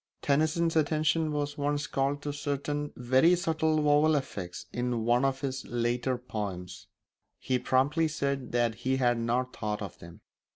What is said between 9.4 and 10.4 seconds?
thought of them.